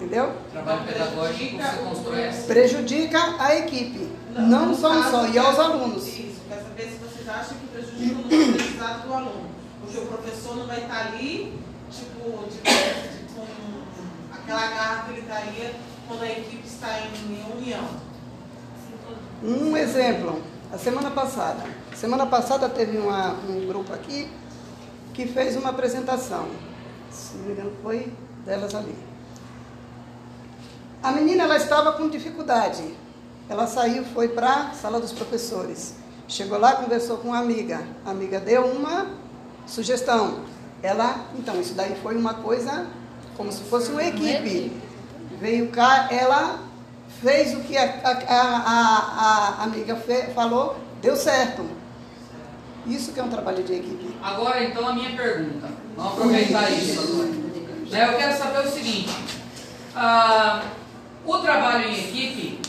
Entendeu? 0.00 0.32
Trabalho 0.52 0.84
pedagógico, 0.86 1.56
você 1.56 1.76
constrói 1.82 2.28
assim. 2.28 2.46
Prejudica 2.46 3.18
a 3.38 3.56
equipe. 3.56 4.08
Não, 4.32 4.66
no 4.66 4.74
só, 4.76 4.90
caso, 4.90 5.10
só, 5.10 5.26
e 5.26 5.38
aos 5.38 5.58
alunos. 5.58 6.06
Isso, 6.06 6.40
quer 6.48 6.62
saber 6.62 6.82
se 6.84 6.98
vocês 6.98 7.28
acham 7.28 7.56
que 7.58 7.66
prejudica 7.66 8.14
no 8.14 8.24
aprendizado 8.26 9.06
do 9.08 9.14
aluno. 9.14 9.48
Porque 9.80 9.98
o 9.98 10.06
professor 10.06 10.56
não 10.56 10.66
vai 10.68 10.78
estar 10.82 11.06
ali, 11.06 11.58
tipo, 11.90 12.44
de 12.48 12.58
de- 12.58 13.34
com 13.34 13.44
aquela 14.34 14.66
garra 14.68 15.04
que 15.04 15.10
ele 15.12 15.20
estaria 15.22 15.74
quando 16.06 16.22
a 16.22 16.28
equipe 16.30 16.64
está 16.66 17.00
em 17.00 17.52
união. 17.56 17.84
Um 19.42 19.76
exemplo, 19.76 20.40
a 20.72 20.78
semana 20.78 21.10
passada. 21.10 21.64
Semana 21.96 22.26
passada 22.26 22.68
teve 22.68 22.98
uma- 22.98 23.32
um 23.48 23.66
grupo 23.66 23.92
aqui 23.92 24.28
que 25.12 25.26
fez 25.26 25.56
uma 25.56 25.70
apresentação. 25.70 26.46
Se 27.10 27.36
não 27.38 27.46
me 27.46 27.52
engano, 27.52 27.72
foi 27.82 28.12
delas 28.44 28.74
ali. 28.74 28.94
A 31.02 31.12
menina 31.12 31.44
ela 31.44 31.56
estava 31.56 31.92
com 31.92 32.08
dificuldade. 32.08 32.82
Ela 33.48 33.66
saiu, 33.66 34.04
foi 34.04 34.28
para 34.28 34.52
a 34.54 34.70
sala 34.74 35.00
dos 35.00 35.12
professores. 35.12 35.94
Chegou 36.26 36.58
lá, 36.58 36.72
conversou 36.76 37.18
com 37.18 37.28
uma 37.28 37.38
amiga. 37.38 37.80
A 38.04 38.10
amiga 38.10 38.38
deu 38.40 38.66
uma 38.66 39.06
sugestão. 39.66 40.40
Ela, 40.82 41.24
então, 41.38 41.60
isso 41.60 41.74
daí 41.74 41.96
foi 42.02 42.16
uma 42.16 42.34
coisa 42.34 42.86
como 43.36 43.50
se 43.52 43.62
fosse 43.64 43.90
uma 43.90 44.04
equipe. 44.04 44.72
Veio 45.40 45.68
cá, 45.68 46.08
ela 46.10 46.60
fez 47.22 47.54
o 47.54 47.60
que 47.60 47.76
a, 47.76 47.84
a, 48.04 48.10
a- 48.10 48.64
a- 48.68 49.54
a 49.60 49.64
amiga 49.64 49.96
fe- 49.96 50.28
falou, 50.34 50.76
deu 51.00 51.16
certo. 51.16 51.64
Isso 52.86 53.12
que 53.12 53.20
é 53.20 53.22
um 53.22 53.28
trabalho 53.28 53.62
de 53.62 53.72
equipe. 53.74 54.16
Agora 54.22 54.62
então 54.64 54.86
a 54.88 54.92
minha 54.92 55.14
pergunta. 55.16 55.68
Vamos 55.96 56.12
aproveitar 56.12 56.70
isso 56.70 57.00
agora. 57.00 57.28
Né, 57.90 58.12
Eu 58.12 58.18
quero 58.18 58.36
saber 58.38 58.66
o 58.66 58.70
seguinte. 58.70 59.10
ah, 59.96 60.62
o 61.24 61.38
trabalho 61.38 61.88
em 61.88 61.92
equipe 61.94 62.60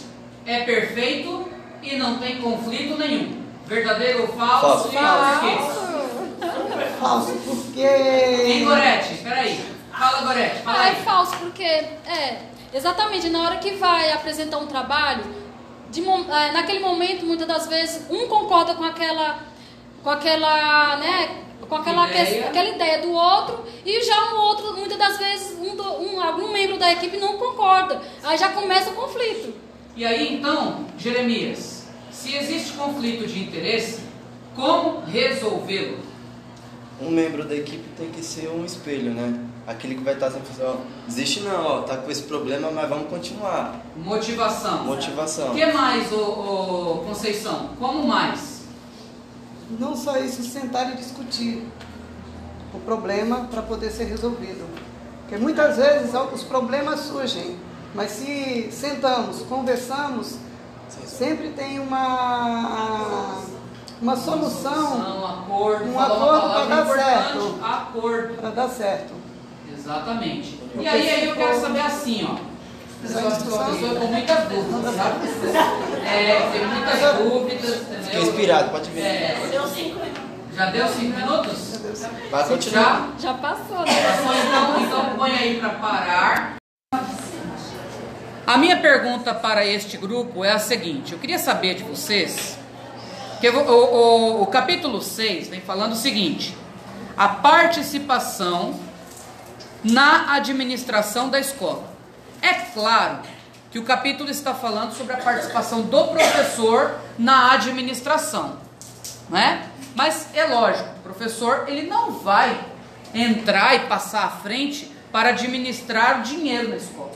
é 0.46 0.62
perfeito 0.62 1.48
e 1.82 1.96
não 1.96 2.18
tem 2.18 2.38
conflito 2.41 2.98
nenhum. 2.98 3.39
Verdadeiro 3.65 4.24
ou 4.24 4.27
falso? 4.29 4.89
Falso. 4.89 4.89
E 4.89 4.91
por 4.91 5.39
quê? 5.41 6.89
Falso, 7.00 7.32
Hein, 7.32 7.39
porque. 7.46 8.65
Gorete? 8.65 9.13
Peraí. 9.24 9.60
Fala, 9.91 10.22
Gorete. 10.22 10.62
Fala 10.63 10.79
Ah, 10.79 10.86
é 10.88 10.89
aí. 10.89 10.96
falso, 11.03 11.36
porque 11.38 11.63
é 11.63 12.41
exatamente 12.74 13.29
na 13.29 13.41
hora 13.44 13.58
que 13.58 13.72
vai 13.72 14.12
apresentar 14.12 14.58
um 14.58 14.65
trabalho, 14.68 15.24
de 15.91 16.01
é, 16.08 16.51
naquele 16.51 16.79
momento, 16.79 17.25
muitas 17.25 17.48
das 17.48 17.68
vezes, 17.68 18.06
um 18.10 18.27
concorda 18.27 18.75
com 18.75 18.84
aquela, 18.84 19.39
com 20.03 20.10
aquela, 20.10 20.98
né, 20.98 21.29
com 21.68 21.75
aquela, 21.75 22.08
Ideia. 22.08 22.25
que- 22.44 22.48
aquela 22.48 22.70
ideia 22.70 23.00
do 23.01 23.12
outro 23.12 23.65
e 23.86 24.03
já 24.03 24.34
um 24.34 24.38
outro, 24.39 24.77
muitas 24.77 24.98
das 24.98 25.18
vezes, 25.18 25.59
um, 25.89 26.15
um- 26.15 26.22
algum 26.22 26.51
membro 26.51 26.77
da 26.77 26.91
equipe 26.91 27.17
não 27.17 27.38
concorda. 27.38 28.01
Aí 28.24 28.38
já 28.38 28.50
começa 28.50 28.89
o 28.91 28.93
conflito. 28.93 29.53
E 29.96 30.05
aí 30.05 30.36
então, 30.36 30.86
Jeremias, 30.98 31.86
se 32.12 32.36
existe 32.36 32.74
conflito 32.74 33.25
de 33.27 33.39
interesse, 33.43 34.01
como 34.55 35.01
resolvê-lo? 35.05 35.98
Um 37.01 37.10
membro 37.12 37.46
da 37.46 37.55
equipe 37.55 37.84
tem 37.98 38.10
que 38.10 38.22
ser 38.24 38.50
um 38.50 38.65
espelho, 38.65 39.12
né? 39.13 39.39
Aquele 39.65 39.96
que 39.96 40.03
vai 40.03 40.15
estar 40.15 40.31
sempre 40.31 40.48
falando, 40.53 40.79
ó, 40.79 41.05
desiste 41.08 41.41
não, 41.41 41.63
ó, 41.65 41.81
tá 41.84 41.96
com 41.98 42.10
esse 42.10 42.24
problema, 42.24 42.72
mas 42.72 42.89
vamos 42.89 43.08
continuar. 43.10 43.79
Motivação. 43.96 44.84
Motivação. 44.86 45.51
O 45.51 45.55
que 45.55 45.65
mais, 45.67 46.12
ô, 46.12 46.17
ô, 46.17 47.03
Conceição? 47.08 47.69
Como 47.79 48.05
mais? 48.08 48.63
Não 49.79 49.96
só 49.96 50.17
isso, 50.17 50.43
sentar 50.43 50.91
e 50.93 50.98
discutir 50.98 51.63
o 52.74 52.79
problema 52.79 53.48
para 53.51 53.62
poder 53.62 53.91
ser 53.91 54.05
resolvido. 54.05 54.65
Porque 55.29 55.43
muitas 55.43 55.77
vezes 55.77 56.09
os 56.33 56.43
problemas 56.43 57.01
surgem, 57.01 57.55
mas 57.93 58.09
se 58.09 58.69
sentamos, 58.71 59.43
conversamos, 59.43 60.38
sempre 61.05 61.50
tem 61.50 61.77
uma, 61.79 63.38
uma 64.01 64.15
solução 64.15 64.98
Um 64.98 65.27
acordo, 65.27 65.86
Um 65.86 66.00
acordo 66.00 66.50
pra 66.50 66.65
dar 66.65 66.86
certo. 66.88 67.59
Acordo. 67.63 68.33
para 68.41 68.50
dar 68.50 68.69
certo. 68.69 69.13
Exatamente. 69.71 70.59
E 70.75 70.88
aí, 70.88 71.09
aí 71.09 71.27
eu 71.27 71.36
quero 71.36 71.62
saber 71.62 71.81
assim, 71.81 72.27
ó. 72.27 72.50
Uma 73.07 73.29
discussão. 73.29 73.65
pessoa 73.71 73.95
com 74.00 74.07
muitas 74.07 74.39
dúvidas, 74.50 74.95
sabe? 74.95 75.19
É, 76.09 76.50
tem 76.51 76.65
muitas 76.65 77.17
dúvidas, 77.19 77.81
entendeu? 77.81 78.03
Fiquei 78.03 78.21
inspirado, 78.24 78.69
pode 78.71 78.89
vir. 78.89 79.01
É, 79.01 79.48
Deu 79.51 79.67
cinco 79.67 80.00
minutos. 80.00 80.09
Já 80.60 80.66
deu 80.72 80.88
cinco 80.89 81.18
minutos? 81.18 81.80
Vai 82.30 82.46
continuar. 82.50 83.13
Já? 83.18 83.32
Já 83.32 83.34
passou, 83.36 83.80
né? 83.80 84.04
Passou, 84.04 84.36
então, 84.36 84.82
então 84.82 85.16
põe 85.16 85.32
aí 85.32 85.58
para 85.58 85.70
parar. 85.70 86.56
A 88.46 88.58
minha 88.58 88.75
pergunta 88.82 89.34
para 89.34 89.66
este 89.66 89.96
grupo 89.96 90.44
é 90.44 90.51
a 90.51 90.60
seguinte: 90.60 91.13
eu 91.13 91.20
queria 91.20 91.39
saber 91.39 91.75
de 91.75 91.84
vocês, 91.84 92.58
que 93.39 93.48
o, 93.50 93.58
o- 93.58 94.42
o 94.44 94.48
capítulo 94.48 95.01
6 95.01 95.48
vem 95.48 95.62
falando 95.62 95.94
o 95.94 95.96
seguinte: 95.96 96.58
a 97.16 97.30
participação 97.30 98.78
na 99.82 100.34
administração 100.34 101.30
da 101.30 101.39
escola. 101.39 101.88
É 102.42 102.54
claro 102.54 103.20
que 103.72 103.80
o 103.80 103.84
capítulo 103.84 104.30
está 104.30 104.54
falando 104.54 104.92
sobre 104.94 105.13
a 105.13 105.18
participação 105.18 105.84
do 105.84 106.08
professor 106.10 107.00
na 107.18 107.54
administração, 107.54 108.58
né? 109.30 109.69
Mas 109.96 110.29
é 110.34 110.46
lógico, 110.46 110.89
o 110.98 111.03
professor 111.03 111.65
ele 111.67 111.84
não 111.88 112.12
vai 112.12 112.60
entrar 113.13 113.75
e 113.75 113.79
passar 113.88 114.25
à 114.25 114.29
frente 114.29 114.91
para 115.12 115.29
administrar 115.29 116.22
dinheiro 116.22 116.69
na 116.69 116.75
escola. 116.75 117.12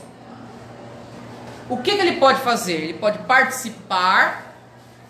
O 1.68 1.78
que, 1.78 1.94
que 1.94 2.00
ele 2.00 2.16
pode 2.16 2.40
fazer? 2.40 2.74
Ele 2.74 2.94
pode 2.94 3.18
participar 3.20 4.54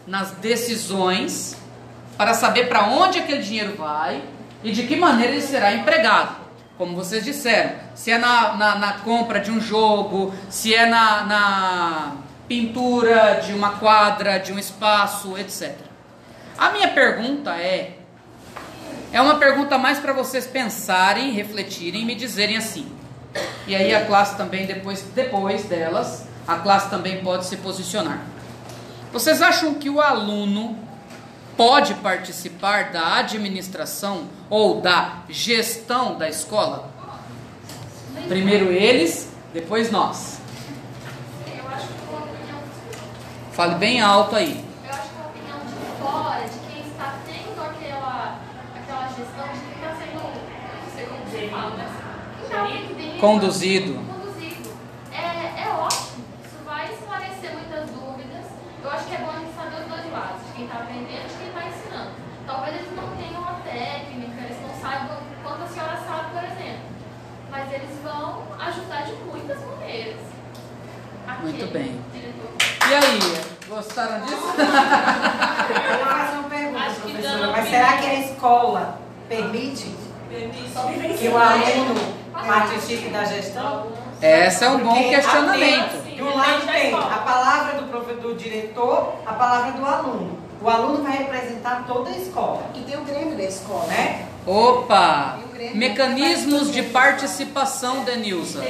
nas 0.06 0.32
decisões 0.32 1.56
para 2.16 2.34
saber 2.34 2.68
para 2.68 2.86
onde 2.86 3.18
aquele 3.18 3.42
dinheiro 3.42 3.74
vai 3.76 4.22
e 4.62 4.70
de 4.70 4.84
que 4.84 4.94
maneira 4.96 5.32
ele 5.32 5.42
será 5.42 5.72
empregado. 5.72 6.44
Como 6.76 6.94
vocês 6.94 7.24
disseram, 7.24 7.72
se 7.94 8.10
é 8.10 8.18
na, 8.18 8.54
na, 8.54 8.74
na 8.76 8.92
compra 8.94 9.40
de 9.40 9.50
um 9.50 9.60
jogo, 9.60 10.34
se 10.50 10.74
é 10.74 10.86
na, 10.86 11.24
na 11.24 12.12
pintura 12.48 13.40
de 13.44 13.52
uma 13.52 13.78
quadra, 13.78 14.38
de 14.38 14.52
um 14.52 14.58
espaço, 14.58 15.38
etc. 15.38 15.93
A 16.56 16.70
minha 16.70 16.88
pergunta 16.88 17.50
é: 17.56 17.98
é 19.12 19.20
uma 19.20 19.36
pergunta 19.36 19.78
mais 19.78 19.98
para 19.98 20.12
vocês 20.12 20.46
pensarem, 20.46 21.32
refletirem 21.32 22.02
e 22.02 22.04
me 22.04 22.14
dizerem 22.14 22.56
assim. 22.56 22.90
E 23.66 23.74
aí 23.74 23.94
a 23.94 24.04
classe 24.06 24.36
também, 24.36 24.66
depois, 24.66 25.02
depois 25.14 25.64
delas, 25.64 26.26
a 26.46 26.56
classe 26.56 26.90
também 26.90 27.22
pode 27.22 27.46
se 27.46 27.56
posicionar. 27.56 28.20
Vocês 29.12 29.40
acham 29.40 29.74
que 29.74 29.88
o 29.88 30.00
aluno 30.00 30.78
pode 31.56 31.94
participar 31.94 32.90
da 32.90 33.16
administração 33.16 34.28
ou 34.50 34.80
da 34.80 35.18
gestão 35.28 36.16
da 36.16 36.28
escola? 36.28 36.90
Primeiro 38.28 38.72
eles, 38.72 39.28
depois 39.52 39.90
nós. 39.90 40.38
Eu 41.46 41.68
acho 41.68 41.86
que 41.88 42.08
uma 42.08 42.18
opinião, 42.24 42.58
Fale 43.52 43.74
bem 43.76 44.00
alto 44.00 44.34
aí. 44.36 44.64
eu 44.84 44.90
acho 44.90 45.02
que 45.08 45.14
uma 45.14 45.26
opinião 45.28 45.58
de 45.60 45.86
fora, 46.10 46.44
de 46.44 46.58
quem 46.68 46.80
está 46.86 47.14
tendo 47.26 47.60
aquela, 47.62 48.38
aquela 48.76 49.06
gestão, 49.08 49.48
de 49.52 49.60
quem 49.60 49.74
está 49.74 49.94
sendo, 49.96 50.22
não 50.22 50.90
sei 50.94 51.06
como 51.06 51.24
você 51.24 51.48
fala, 51.48 51.72
mas 51.76 51.90
quem 52.36 52.44
está 52.44 52.62
ali 52.64 52.94
dentro, 52.94 53.20
Conduzido. 53.20 53.94
conduzido. 53.94 54.70
É, 55.12 55.62
é 55.64 55.68
ótimo, 55.78 56.24
isso 56.44 56.58
vai 56.64 56.92
esclarecer 56.92 57.52
muitas 57.52 57.90
dúvidas. 57.90 58.44
Eu 58.82 58.90
acho 58.90 59.04
que 59.06 59.14
é 59.14 59.18
bom 59.18 59.30
a 59.30 59.38
gente 59.38 59.54
saber 59.54 59.80
os 59.80 59.86
dois 59.88 60.12
lados, 60.12 60.44
de 60.46 60.52
quem 60.52 60.64
está 60.66 60.78
aprendendo 60.78 61.24
e 61.24 61.28
de 61.28 61.34
quem 61.38 61.48
está 61.48 61.62
ensinando. 61.66 62.10
Talvez 62.46 62.76
eles 62.76 62.92
não 62.94 63.08
tenham 63.16 63.42
a 63.42 63.52
técnica, 63.64 64.42
eles 64.44 64.58
não 64.60 64.74
saibam 64.80 65.16
quanto 65.42 65.62
a 65.62 65.66
senhora 65.68 65.96
sabe, 66.06 66.30
por 66.34 66.44
exemplo. 66.44 66.84
Mas 67.50 67.72
eles 67.72 67.90
vão 68.02 68.42
ajudar 68.60 69.02
de 69.02 69.12
muitas 69.24 69.58
maneiras. 69.64 70.20
Muito 71.40 71.64
Aquele 71.64 71.72
bem. 71.72 72.00
diretor. 72.12 72.50
E 72.90 72.94
aí, 72.94 73.18
gostaram 73.68 74.20
disso? 74.26 74.36
Eu 74.54 75.96
vou 75.98 76.06
fazer 76.06 76.36
uma 76.38 76.48
pergunta, 76.50 76.78
Acho 76.80 76.94
que 76.96 77.12
professora. 77.12 77.38
dando 77.38 77.52
Mas 77.52 77.60
opinião. 77.64 77.66
será 77.86 77.98
que 77.98 78.06
a 78.06 78.14
escola 78.54 78.98
permite 79.28 79.86
que 81.18 81.28
o 81.28 81.36
aluno 81.38 81.94
participe 82.32 83.08
da 83.08 83.24
gestão? 83.24 83.86
Esse 84.20 84.64
é 84.64 84.68
um 84.68 84.78
bom 84.80 84.94
Porque 84.94 85.08
questionamento. 85.14 85.96
a- 85.96 86.14
De 86.14 86.22
um 86.22 86.36
lado 86.36 86.66
tem 86.66 86.94
a 86.94 87.18
palavra 87.18 87.80
do, 87.80 87.88
profe- 87.88 88.14
do 88.14 88.34
diretor, 88.34 89.14
a 89.26 89.32
palavra 89.32 89.72
do 89.72 89.84
aluno. 89.84 90.38
O 90.62 90.68
aluno 90.68 91.02
vai 91.02 91.16
representar 91.18 91.84
toda 91.86 92.10
a 92.10 92.16
escola, 92.16 92.62
E 92.74 92.80
tem 92.80 92.96
o 92.98 93.02
Grêmio 93.04 93.36
da 93.36 93.42
escola. 93.44 93.86
né? 93.86 94.26
Opa! 94.46 95.38
Mecanismos 95.74 96.70
de 96.70 96.82
participação, 96.82 98.04
Denilza. 98.04 98.62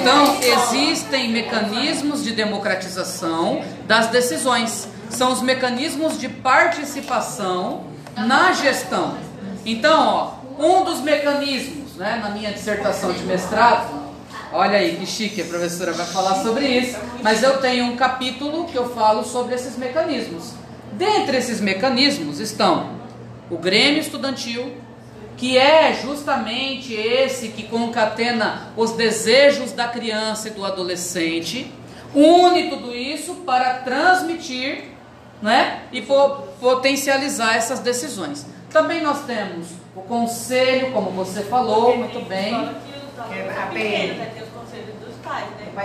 Então, 0.00 0.36
existem 0.40 1.28
mecanismos 1.30 2.24
de 2.24 2.32
democratização 2.32 3.62
das 3.86 4.06
decisões. 4.06 4.88
São 5.10 5.32
os 5.32 5.42
mecanismos 5.42 6.18
de 6.18 6.28
participação 6.28 7.84
na 8.26 8.52
gestão. 8.52 9.16
Então, 9.64 10.06
ó, 10.58 10.62
um 10.62 10.84
dos 10.84 11.00
mecanismos, 11.00 11.96
né, 11.96 12.20
na 12.22 12.30
minha 12.30 12.52
dissertação 12.52 13.12
de 13.12 13.22
mestrado, 13.24 13.88
olha 14.52 14.78
aí 14.78 14.96
que 14.96 15.06
chique, 15.06 15.42
a 15.42 15.44
professora 15.44 15.92
vai 15.92 16.06
falar 16.06 16.42
sobre 16.42 16.66
isso, 16.66 16.98
mas 17.22 17.42
eu 17.42 17.60
tenho 17.60 17.84
um 17.84 17.96
capítulo 17.96 18.64
que 18.66 18.76
eu 18.76 18.88
falo 18.94 19.24
sobre 19.24 19.54
esses 19.54 19.76
mecanismos. 19.76 20.52
Dentre 20.92 21.36
esses 21.36 21.60
mecanismos 21.60 22.40
estão 22.40 22.98
o 23.50 23.56
Grêmio 23.56 24.00
Estudantil, 24.00 24.76
que 25.36 25.56
é 25.56 25.94
justamente 25.94 26.92
esse 26.92 27.48
que 27.48 27.62
concatena 27.62 28.72
os 28.76 28.92
desejos 28.92 29.72
da 29.72 29.86
criança 29.86 30.48
e 30.48 30.50
do 30.50 30.64
adolescente, 30.64 31.72
une 32.14 32.68
tudo 32.68 32.94
isso 32.94 33.34
para 33.46 33.74
transmitir 33.74 34.97
né, 35.42 35.82
e 35.92 36.02
po- 36.02 36.42
potencializar 36.60 37.56
essas 37.56 37.80
decisões. 37.80 38.46
Também 38.70 39.02
nós 39.02 39.22
temos 39.24 39.68
o 39.96 40.00
conselho, 40.02 40.92
como 40.92 41.10
você 41.10 41.42
falou 41.42 41.96
muito 41.96 42.20
bem, 42.28 42.54
é 43.32 43.62
a 43.62 43.66
PM. 43.66 44.14
né? 44.18 44.32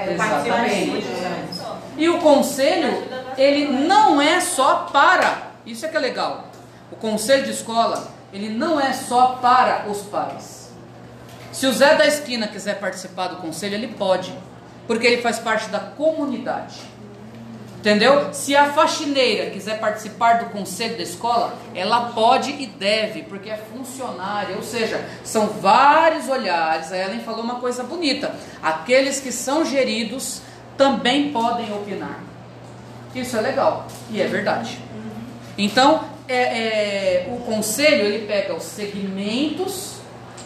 Né? 0.07 0.13
Exatamente. 0.13 1.05
E 1.98 2.10
o 2.10 2.19
conselho, 2.19 3.03
ele 3.38 3.67
não 3.67 4.22
é 4.22 4.39
só 4.41 4.88
para, 4.91 5.51
isso 5.65 5.86
é 5.86 5.89
que 5.89 5.98
é 5.98 6.00
legal. 6.00 6.45
O 6.91 6.95
conselho 6.95 7.43
de 7.43 7.51
escola, 7.51 8.07
ele 8.31 8.50
não 8.50 8.79
é 8.79 8.91
só 8.93 9.38
para 9.41 9.86
os 9.89 10.01
pais. 10.03 10.72
Se 11.51 11.67
o 11.67 11.74
Zé 11.74 11.95
da 11.95 12.07
esquina 12.07 12.48
quiser 12.48 12.79
participar 12.79 13.27
do 13.27 13.36
conselho, 13.38 13.75
ele 13.75 13.89
pode, 13.89 14.33
porque 14.88 15.05
ele 15.05 15.22
faz 15.22 15.38
parte 15.39 15.69
da 15.69 15.79
comunidade. 15.79 16.75
Entendeu? 17.83 18.33
Se 18.33 18.55
a 18.55 18.71
faxineira 18.71 19.49
quiser 19.49 19.77
participar 19.77 20.35
do 20.35 20.51
conselho 20.51 20.95
da 20.95 21.03
escola, 21.03 21.53
ela 21.75 22.11
pode 22.11 22.51
e 22.51 22.65
deve, 22.65 23.23
porque 23.23 23.49
é 23.49 23.57
funcionária. 23.57 24.55
Ou 24.55 24.63
seja, 24.63 25.05
são 25.21 25.47
vários 25.47 26.29
olhares. 26.29 26.93
A 26.93 26.97
Ellen 26.97 27.19
falou 27.19 27.43
uma 27.43 27.55
coisa 27.55 27.83
bonita: 27.83 28.33
aqueles 28.61 29.19
que 29.19 29.33
são 29.33 29.65
geridos 29.65 30.39
também 30.77 31.33
podem 31.33 31.73
opinar. 31.73 32.23
Isso 33.13 33.35
é 33.35 33.41
legal 33.41 33.85
e 34.09 34.21
é 34.21 34.27
verdade. 34.27 34.79
Então, 35.57 36.05
é, 36.25 36.35
é, 36.35 37.27
o 37.33 37.39
conselho 37.39 38.05
ele 38.05 38.25
pega 38.25 38.55
os 38.55 38.63
segmentos, 38.63 39.95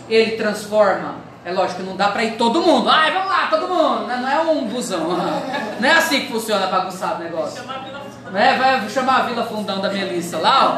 ele 0.09 0.31
transforma. 0.37 1.26
É 1.47 1.51
lógico 1.53 1.79
que 1.79 1.87
não 1.87 1.95
dá 1.95 2.09
para 2.09 2.25
ir 2.25 2.35
todo 2.35 2.61
mundo. 2.61 2.89
Ai, 2.89 3.09
vamos 3.09 3.29
lá, 3.29 3.47
todo 3.47 3.69
mundo. 3.69 4.05
Não 4.05 4.27
é 4.27 4.41
um 4.41 4.67
busão. 4.67 5.07
Não 5.79 5.87
é 5.87 5.93
assim 5.93 6.25
que 6.25 6.31
funciona 6.33 6.67
bagunçado 6.67 7.21
o 7.21 7.23
negócio. 7.23 7.61
Chamar 7.61 7.75
a 7.75 7.79
Vila 7.79 8.01
Né? 8.31 8.57
Vai 8.57 8.89
chamar 8.89 9.19
a 9.19 9.21
Vila 9.27 9.45
Fundão 9.45 9.79
da 9.79 9.87
Melissa 9.89 10.39
lá, 10.39 10.65
ó. 10.65 10.73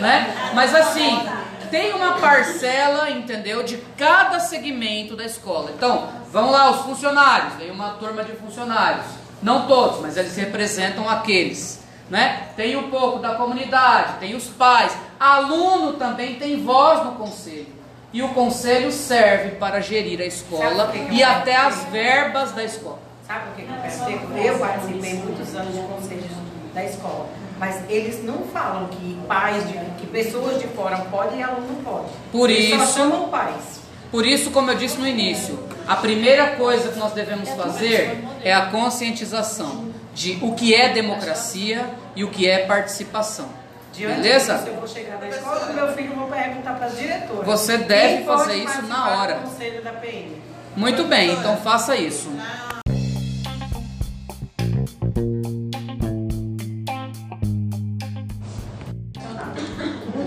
né? 0.00 0.50
Mas 0.52 0.74
assim, 0.74 1.28
tem 1.70 1.94
uma 1.94 2.14
parcela, 2.14 3.08
entendeu, 3.08 3.62
de 3.62 3.76
cada 3.96 4.40
segmento 4.40 5.14
da 5.14 5.24
escola. 5.24 5.70
Então, 5.72 6.08
vamos 6.32 6.50
lá, 6.50 6.70
os 6.70 6.80
funcionários, 6.82 7.52
tem 7.54 7.70
uma 7.70 7.90
turma 7.90 8.24
de 8.24 8.32
funcionários. 8.32 9.06
Não 9.40 9.68
todos, 9.68 10.00
mas 10.00 10.16
eles 10.16 10.34
representam 10.36 11.08
aqueles. 11.08 11.84
Né? 12.10 12.48
Tem 12.56 12.76
um 12.76 12.90
pouco 12.90 13.20
da 13.20 13.36
comunidade, 13.36 14.14
tem 14.18 14.34
os 14.34 14.48
pais. 14.48 14.92
Aluno 15.20 15.92
também 15.92 16.34
tem 16.34 16.64
voz 16.64 17.04
no 17.04 17.12
conselho. 17.12 17.84
E 18.14 18.22
o 18.22 18.28
conselho 18.28 18.92
serve 18.92 19.56
para 19.56 19.80
gerir 19.80 20.20
a 20.20 20.24
escola 20.24 20.94
e 21.10 21.20
até 21.20 21.56
as 21.56 21.82
verbas 21.86 22.52
da 22.52 22.62
escola. 22.62 23.00
Sabe 23.26 23.50
o 23.50 23.54
que 23.54 23.62
eu 23.62 23.76
percebo? 23.76 24.38
Eu 24.38 24.58
participei 24.60 25.14
muitos 25.14 25.52
anos 25.56 25.74
de 25.74 25.80
conselhos 25.80 26.30
da 26.72 26.84
escola. 26.84 27.28
Mas 27.58 27.82
eles 27.90 28.22
não 28.22 28.44
falam 28.52 28.86
que 28.86 29.18
pais, 29.26 29.66
de, 29.66 29.72
que 29.98 30.06
pessoas 30.06 30.60
de 30.60 30.68
fora 30.68 30.98
podem 31.10 31.40
e 31.40 31.42
aluno 31.42 31.66
não 31.66 31.82
pode. 31.82 32.06
Por 32.30 32.50
eles 32.50 32.66
isso, 32.66 32.86
só 32.86 33.00
chamam 33.00 33.28
pais. 33.30 33.80
Por 34.12 34.24
isso, 34.24 34.52
como 34.52 34.70
eu 34.70 34.76
disse 34.76 34.96
no 34.96 35.08
início, 35.08 35.58
a 35.84 35.96
primeira 35.96 36.54
coisa 36.54 36.90
que 36.90 36.98
nós 37.00 37.12
devemos 37.14 37.48
fazer 37.50 38.22
é 38.44 38.54
a 38.54 38.66
conscientização 38.66 39.92
de 40.14 40.38
o 40.40 40.54
que 40.54 40.72
é 40.72 40.88
democracia 40.88 41.90
e 42.14 42.22
o 42.22 42.30
que 42.30 42.48
é 42.48 42.64
participação. 42.64 43.63
Diante 43.94 44.16
Beleza? 44.22 44.54
disso, 44.54 44.66
eu 44.68 44.74
vou 44.74 44.88
chegar 44.88 45.18
na 45.20 45.28
escola 45.28 45.70
e 45.70 45.74
meu 45.74 45.88
filho 45.92 46.14
vou 46.16 46.28
perguntar 46.28 46.74
para 46.74 46.86
as 46.86 46.98
diretoras. 46.98 47.46
Você 47.46 47.78
deve 47.78 48.16
Quem 48.16 48.24
fazer 48.26 48.54
isso 48.56 48.82
na 48.82 49.08
hora. 49.08 49.34
do 49.34 49.42
conselho 49.50 49.82
da 49.82 49.92
PM. 49.92 50.42
Muito 50.76 51.04
bem, 51.04 51.32
então 51.32 51.56
faça 51.58 51.94
isso. 51.94 52.28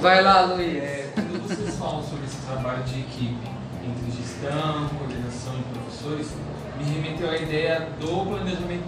Vai 0.01 0.21
lá, 0.23 0.41
Luiz. 0.45 0.83
É, 0.83 1.09
quando 1.13 1.47
vocês 1.47 1.75
falam 1.75 2.03
sobre 2.03 2.25
esse 2.25 2.37
trabalho 2.45 2.83
de 2.83 2.99
equipe 2.99 3.37
entre 3.83 4.11
gestão, 4.11 4.89
coordenação 4.97 5.53
e 5.59 5.63
professores, 5.73 6.27
me 6.77 6.83
remeteu 6.85 7.29
à 7.29 7.37
ideia 7.37 7.87
do 7.99 8.25
planejamento 8.25 8.83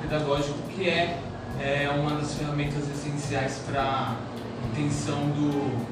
pedagógico, 0.00 0.58
que 0.68 0.88
é, 0.88 1.18
é 1.62 1.90
uma 1.90 2.12
das 2.12 2.34
ferramentas 2.34 2.88
essenciais 2.88 3.60
para 3.66 3.82
a 3.82 4.16
intenção 4.70 5.28
do, 5.30 5.86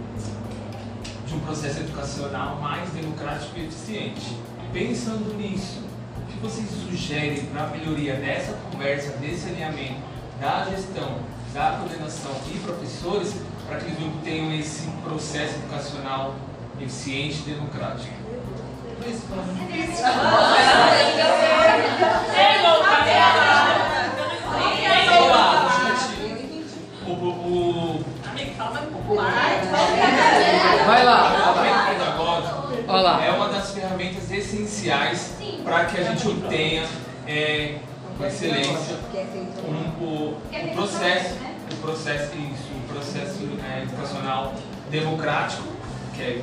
de 1.26 1.34
um 1.34 1.40
processo 1.40 1.80
educacional 1.80 2.56
mais 2.56 2.88
democrático 2.90 3.58
e 3.58 3.66
eficiente. 3.66 4.38
Pensando 4.72 5.36
nisso, 5.36 5.82
o 6.16 6.22
que 6.32 6.38
vocês 6.38 6.68
sugerem 6.70 7.44
para 7.46 7.64
a 7.64 7.66
melhoria 7.66 8.14
dessa 8.14 8.52
conversa, 8.70 9.12
desse 9.18 9.48
alinhamento 9.48 10.00
da 10.40 10.64
gestão, 10.64 11.18
da 11.52 11.72
coordenação 11.78 12.32
e 12.54 12.58
professores, 12.60 13.34
para 13.66 13.78
que 13.78 13.86
eles 13.86 14.02
obtenham 14.02 14.52
esse 14.54 14.88
processo 15.04 15.54
educacional 15.56 16.34
eficiente 16.80 17.42
e 17.46 17.50
democrático? 17.52 18.14
O, 27.06 27.12
o, 27.12 28.04
Vai 30.86 31.04
lá. 31.04 31.32
O 31.32 31.36
tratamento 31.36 31.86
pedagógico 31.88 32.68
Olha 32.86 33.00
lá. 33.00 33.24
é 33.24 33.30
uma 33.30 33.48
das 33.48 33.72
ferramentas 33.72 34.30
essenciais 34.30 35.32
para 35.64 35.84
que 36.28 36.44
a 36.44 36.44
gente 36.44 36.44
obtenha 36.44 36.88
é, 37.26 37.78
excelência 38.26 38.96
um, 39.68 40.04
o, 40.04 40.36
o 40.36 40.74
processo, 40.74 41.34
o 41.72 41.76
processo, 41.76 42.32
isso, 42.36 42.68
o 42.74 42.92
processo 42.92 43.48
é, 43.64 43.82
educacional 43.82 44.54
democrático, 44.90 45.64
que 46.14 46.22
é 46.22 46.42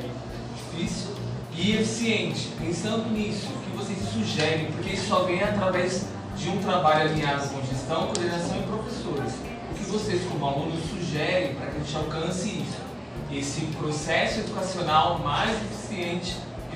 difícil, 0.56 1.12
e 1.54 1.74
eficiente. 1.74 2.50
Pensando 2.60 3.10
nisso, 3.12 3.48
o 3.48 3.60
que 3.60 3.78
vocês 3.78 4.00
sugerem? 4.10 4.71
Porque 4.71 4.93
isso 4.93 5.08
só 5.08 5.24
vem 5.24 5.41
através 5.41 6.08
de 6.38 6.50
um 6.50 6.58
trabalho 6.58 7.10
alinhado 7.10 7.48
com 7.50 7.62
gestão, 7.65 8.08
coordenação 8.08 8.58
e 8.58 8.63
professores. 8.63 9.34
O 9.71 9.74
que 9.74 9.84
vocês, 9.86 10.21
como 10.30 10.45
alunos, 10.45 10.80
sugerem 10.89 11.56
para 11.56 11.67
que 11.67 11.78
a 11.78 11.80
gente 11.80 11.95
alcance 11.95 12.50
isso? 12.50 12.86
Esse 13.32 13.62
processo 13.78 14.41
educacional 14.41 15.19
mais 15.19 15.52
eficiente 15.52 16.36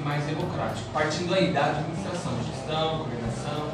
mais 0.09 0.25
democrático, 0.25 0.89
partindo 0.91 1.31
aí 1.35 1.53
da 1.53 1.65
administração, 1.65 2.33
gestão, 2.41 3.05
coordenação. 3.05 3.69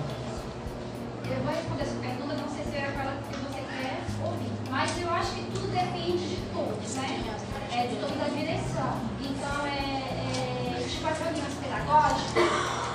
Eu 1.32 1.40
vou 1.40 1.56
responder 1.56 1.84
essa 1.84 1.96
pergunta, 1.96 2.36
não 2.36 2.50
sei 2.50 2.66
se 2.66 2.76
é 2.76 2.92
aquela 2.92 3.14
que 3.24 3.40
você 3.40 3.64
quer 3.64 4.04
ouvir, 4.22 4.52
mas 4.70 5.02
eu 5.02 5.10
acho 5.14 5.32
que 5.32 5.44
tudo 5.54 5.72
depende 5.72 6.28
de 6.28 6.36
todos, 6.52 6.96
né? 6.96 7.24
É, 7.72 7.88
de 7.88 7.96
toda 7.96 8.26
a 8.26 8.28
direção. 8.28 9.00
Então, 9.24 9.66
é, 9.66 10.76
é, 10.76 10.88
tipo 10.90 11.08
as 11.08 11.18
reuniões 11.24 11.54
pedagógicas, 11.56 12.44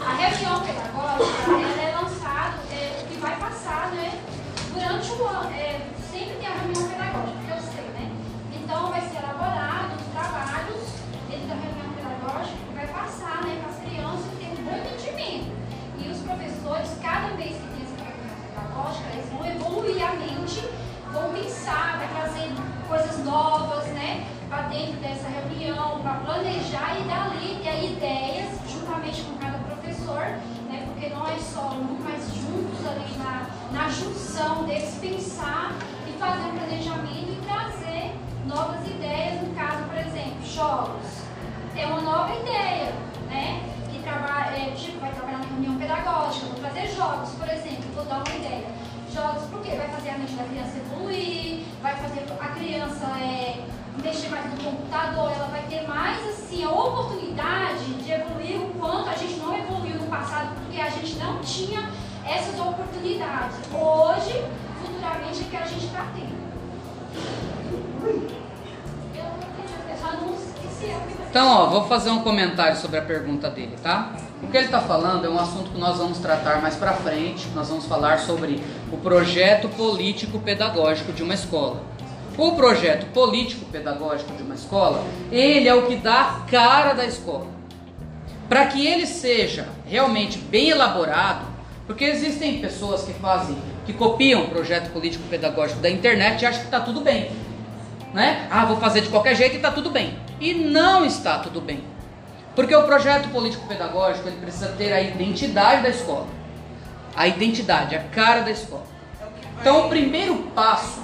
a 0.05 0.12
reunião 0.12 0.61
pedagógica, 0.61 1.42
ela 1.48 1.81
é 1.81 1.96
lançada, 1.96 2.57
é, 2.70 3.03
o 3.03 3.07
que 3.09 3.20
vai 3.20 3.37
passar, 3.40 3.90
né? 3.92 4.20
Durante 4.74 5.12
o 5.12 5.26
ano, 5.26 5.50
é, 5.55 5.81
sempre 6.12 6.35
tem 6.37 6.46
a 6.46 6.61
reunião 6.61 6.85
pedagógica, 6.85 7.10
vão 19.33 19.47
evoluir 19.47 20.05
a 20.05 20.12
mente, 20.12 20.69
vão 21.12 21.33
pensar, 21.33 21.99
vai 21.99 22.09
trazer 22.09 22.51
coisas 22.88 23.25
novas, 23.25 23.87
né, 23.87 24.27
para 24.49 24.62
dentro 24.62 24.97
dessa 25.01 25.29
reunião, 25.29 26.01
para 26.01 26.14
planejar 26.14 26.97
e 26.99 27.05
dali 27.05 27.61
ter 27.62 27.93
ideias, 27.93 28.59
juntamente 28.69 29.23
com 29.23 29.38
cada 29.38 29.59
professor, 29.59 30.23
né, 30.69 30.87
porque 30.87 31.09
não 31.09 31.27
é 31.27 31.38
só 31.38 31.71
um, 31.71 31.99
mas 32.03 32.35
juntos 32.35 32.87
ali 32.87 33.16
na, 33.19 33.47
na 33.73 33.88
junção 33.88 34.64
deles 34.64 34.99
pensar 35.01 35.73
e 36.09 36.12
fazer 36.19 36.49
um 36.49 36.59
planejamento 36.59 37.31
e 37.31 37.40
trazer 37.47 38.14
novas 38.47 38.85
ideias, 38.87 39.43
no 39.43 39.55
caso, 39.55 39.85
por 39.85 39.99
exemplo, 39.99 40.45
jogos. 40.45 41.07
É 41.77 41.87
uma 41.87 42.01
nova 42.01 42.35
ideia, 42.35 42.93
né? 43.29 43.62
Que 43.90 44.03
trabalha, 44.03 44.57
é, 44.57 44.73
tipo, 44.77 44.99
vai 44.99 45.12
trabalhar 45.12 45.38
na 45.38 45.47
reunião 45.47 45.77
pedagógica, 45.77 46.47
vou 46.47 46.57
trazer 46.57 46.88
jogos, 46.88 47.31
por 47.31 47.49
exemplo, 47.49 47.85
vou 47.95 48.05
dar 48.05 48.16
uma 48.16 48.37
ideia. 48.37 48.66
Jogos 49.12 49.42
porque 49.51 49.75
vai 49.75 49.88
fazer 49.88 50.11
a 50.11 50.18
mente 50.18 50.35
da 50.35 50.44
criança 50.44 50.79
evoluir, 50.79 51.64
vai 51.83 51.96
fazer 51.96 52.27
a 52.40 52.49
criança 52.49 53.07
é, 53.18 53.64
mexer 54.03 54.29
mais 54.29 54.46
no 54.53 54.64
computador, 54.64 55.33
ela 55.33 55.46
vai 55.46 55.62
ter 55.62 55.87
mais 55.87 56.25
assim 56.29 56.62
a 56.62 56.70
oportunidade 56.70 57.85
de 57.94 58.12
evoluir 58.12 58.61
o 58.61 58.70
quanto 58.79 59.09
a 59.09 59.14
gente 59.14 59.35
não 59.37 59.57
evoluiu 59.59 59.96
no 59.96 60.07
passado, 60.07 60.55
porque 60.55 60.81
a 60.81 60.88
gente 60.88 61.16
não 61.16 61.40
tinha 61.40 61.90
essas 62.25 62.59
oportunidades. 62.61 63.57
Hoje, 63.73 64.44
futuramente, 64.81 65.40
é 65.40 65.44
que 65.51 65.57
a 65.57 65.66
gente 65.66 65.87
está 65.87 66.07
tendo. 66.14 66.40
Então, 71.31 71.46
ó, 71.46 71.66
vou 71.66 71.85
fazer 71.85 72.11
um 72.11 72.23
comentário 72.23 72.77
sobre 72.77 72.99
a 72.99 73.03
pergunta 73.03 73.49
dele, 73.49 73.77
tá? 73.81 74.12
O 74.42 74.49
que 74.49 74.57
ele 74.57 74.66
está 74.66 74.81
falando 74.81 75.25
é 75.25 75.29
um 75.29 75.38
assunto 75.38 75.70
que 75.70 75.79
nós 75.79 75.96
vamos 75.99 76.18
tratar 76.18 76.61
mais 76.61 76.75
para 76.75 76.92
frente. 76.92 77.46
Nós 77.55 77.68
vamos 77.68 77.87
falar 77.87 78.18
sobre 78.18 78.61
o 78.90 78.96
projeto 78.96 79.68
político 79.68 80.40
pedagógico 80.40 81.12
de 81.12 81.23
uma 81.23 81.35
escola. 81.35 81.83
O 82.37 82.53
projeto 82.57 83.07
político 83.12 83.64
pedagógico 83.66 84.33
de 84.35 84.42
uma 84.42 84.57
escola, 84.57 85.05
ele 85.31 85.68
é 85.68 85.75
o 85.75 85.87
que 85.87 85.96
dá 85.96 86.20
a 86.20 86.51
cara 86.51 86.94
da 86.94 87.05
escola. 87.05 87.46
Para 88.49 88.66
que 88.66 88.85
ele 88.85 89.07
seja 89.07 89.68
realmente 89.87 90.37
bem 90.37 90.70
elaborado, 90.70 91.46
porque 91.87 92.05
existem 92.05 92.61
pessoas 92.61 93.03
que 93.03 93.12
fazem, 93.12 93.57
que 93.87 93.92
copiam 93.92 94.42
o 94.42 94.49
projeto 94.49 94.90
político 94.90 95.23
pedagógico 95.29 95.81
da 95.81 95.90
internet 95.90 96.42
e 96.42 96.46
acham 96.46 96.61
que 96.61 96.66
está 96.66 96.81
tudo 96.81 97.03
bem 97.03 97.31
né? 98.12 98.46
Ah, 98.51 98.64
vou 98.64 98.77
fazer 98.79 99.03
de 99.03 99.09
qualquer 99.09 99.35
jeito 99.35 99.55
e 99.55 99.57
está 99.57 99.70
tudo 99.70 99.90
bem. 99.90 100.18
E 100.40 100.55
não 100.55 101.05
está 101.05 101.38
tudo 101.38 101.61
bem. 101.61 101.83
Porque 102.55 102.75
o 102.75 102.83
projeto 102.83 103.29
político-pedagógico 103.29 104.29
ele 104.29 104.38
precisa 104.38 104.68
ter 104.68 104.92
a 104.92 105.01
identidade 105.01 105.83
da 105.83 105.88
escola. 105.88 106.27
A 107.14 107.27
identidade, 107.29 107.94
a 107.94 108.01
cara 108.01 108.40
da 108.40 108.51
escola. 108.51 108.85
Então, 109.61 109.87
o 109.87 109.88
primeiro 109.88 110.37
passo 110.55 111.01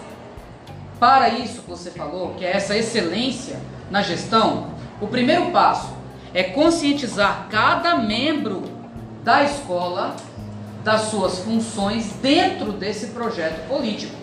para 0.98 1.28
isso 1.28 1.62
que 1.62 1.70
você 1.70 1.90
falou, 1.90 2.34
que 2.34 2.44
é 2.44 2.56
essa 2.56 2.76
excelência 2.76 3.60
na 3.90 4.02
gestão, 4.02 4.68
o 5.00 5.06
primeiro 5.06 5.50
passo 5.50 5.94
é 6.32 6.42
conscientizar 6.42 7.46
cada 7.50 7.96
membro 7.96 8.62
da 9.22 9.44
escola 9.44 10.16
das 10.82 11.02
suas 11.02 11.40
funções 11.40 12.12
dentro 12.22 12.72
desse 12.72 13.08
projeto 13.08 13.66
político. 13.68 14.14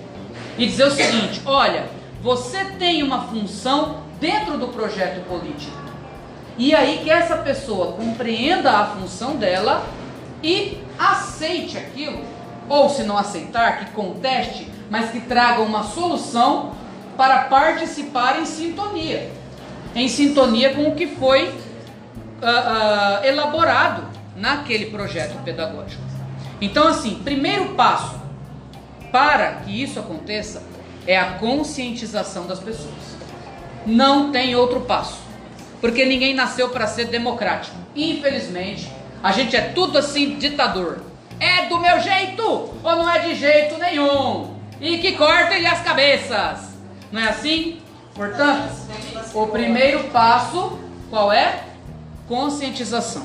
E 0.57 0.65
dizer 0.65 0.85
o 0.85 0.91
seguinte: 0.91 1.41
olha, 1.45 1.85
você 2.23 2.63
tem 2.79 3.03
uma 3.03 3.27
função 3.27 3.97
dentro 4.19 4.57
do 4.57 4.69
projeto 4.69 5.27
político. 5.27 5.77
E 6.57 6.73
aí 6.73 7.01
que 7.03 7.11
essa 7.11 7.35
pessoa 7.35 7.91
compreenda 7.93 8.71
a 8.71 8.85
função 8.85 9.35
dela 9.35 9.85
e 10.41 10.81
aceite 10.97 11.77
aquilo, 11.77 12.23
ou 12.69 12.89
se 12.89 13.03
não 13.03 13.17
aceitar, 13.17 13.79
que 13.79 13.91
conteste, 13.91 14.71
mas 14.89 15.11
que 15.11 15.19
traga 15.19 15.61
uma 15.61 15.83
solução 15.83 16.71
para 17.17 17.43
participar 17.43 18.39
em 18.39 18.45
sintonia, 18.45 19.29
em 19.93 20.07
sintonia 20.07 20.73
com 20.73 20.87
o 20.89 20.95
que 20.95 21.07
foi 21.07 21.49
uh, 21.49 21.51
uh, 21.51 23.25
elaborado 23.25 24.07
naquele 24.35 24.85
projeto 24.85 25.43
pedagógico. 25.43 26.01
Então, 26.61 26.87
assim, 26.87 27.15
primeiro 27.15 27.73
passo 27.75 28.15
para 29.11 29.55
que 29.55 29.83
isso 29.83 29.99
aconteça 29.99 30.72
é 31.07 31.17
a 31.17 31.33
conscientização 31.33 32.47
das 32.47 32.59
pessoas. 32.59 32.93
Não 33.85 34.31
tem 34.31 34.55
outro 34.55 34.81
passo, 34.81 35.17
porque 35.81 36.05
ninguém 36.05 36.33
nasceu 36.33 36.69
para 36.69 36.87
ser 36.87 37.05
democrático. 37.05 37.75
Infelizmente, 37.95 38.89
a 39.21 39.31
gente 39.31 39.55
é 39.55 39.61
tudo 39.61 39.97
assim 39.97 40.37
ditador. 40.37 41.01
É 41.39 41.65
do 41.65 41.79
meu 41.79 41.99
jeito 41.99 42.43
ou 42.43 42.81
não 42.83 43.09
é 43.09 43.19
de 43.19 43.35
jeito 43.35 43.77
nenhum? 43.77 44.53
E 44.79 44.97
que 44.99 45.13
cortem 45.13 45.65
as 45.65 45.81
cabeças. 45.81 46.73
Não 47.11 47.21
é 47.21 47.29
assim? 47.29 47.81
Portanto, 48.15 48.71
o 49.33 49.47
primeiro 49.47 50.05
passo 50.05 50.79
qual 51.09 51.31
é? 51.31 51.63
Conscientização. 52.27 53.23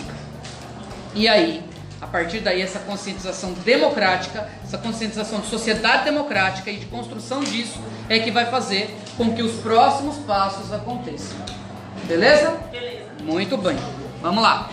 E 1.14 1.26
aí, 1.26 1.62
a 2.00 2.06
partir 2.06 2.40
daí, 2.40 2.62
essa 2.62 2.78
conscientização 2.80 3.52
democrática, 3.64 4.48
essa 4.62 4.78
conscientização 4.78 5.40
de 5.40 5.48
sociedade 5.48 6.04
democrática 6.04 6.70
e 6.70 6.76
de 6.76 6.86
construção 6.86 7.40
disso 7.40 7.80
é 8.08 8.18
que 8.18 8.30
vai 8.30 8.46
fazer 8.46 8.94
com 9.16 9.34
que 9.34 9.42
os 9.42 9.60
próximos 9.60 10.16
passos 10.18 10.72
aconteçam. 10.72 11.36
Beleza? 12.04 12.50
Beleza. 12.70 13.08
Muito 13.24 13.56
bem. 13.56 13.76
Vamos 14.22 14.42
lá. 14.42 14.70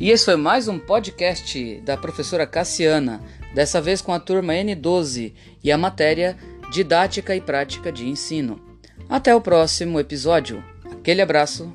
E 0.00 0.10
esse 0.10 0.24
foi 0.24 0.34
mais 0.34 0.66
um 0.66 0.80
podcast 0.80 1.80
da 1.82 1.96
professora 1.96 2.44
Cassiana, 2.44 3.22
dessa 3.54 3.80
vez 3.80 4.00
com 4.00 4.12
a 4.12 4.20
turma 4.20 4.52
N12 4.54 5.32
e 5.62 5.70
a 5.72 5.78
matéria 5.78 6.36
Didática 6.70 7.36
e 7.36 7.40
Prática 7.40 7.92
de 7.92 8.08
Ensino. 8.08 8.60
Até 9.08 9.34
o 9.34 9.40
próximo 9.40 10.00
episódio. 10.00 10.64
Aquele 10.90 11.20
abraço 11.20 11.72